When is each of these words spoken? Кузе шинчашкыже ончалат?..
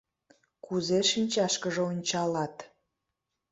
Кузе 0.65 0.99
шинчашкыже 1.09 1.81
ончалат?.. 1.91 2.55